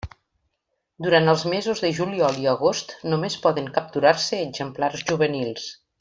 Durant 1.07 1.27
els 1.33 1.43
mesos 1.51 1.83
de 1.83 1.91
juliol 1.99 2.39
i 2.45 2.49
agost 2.55 2.95
només 3.15 3.35
poden 3.47 3.69
capturar-se 3.79 4.39
exemplars 4.51 5.05
juvenils. 5.13 5.69